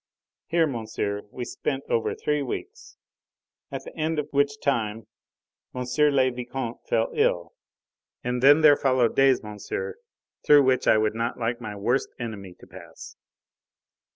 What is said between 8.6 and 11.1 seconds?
there followed days, monsieur, through which I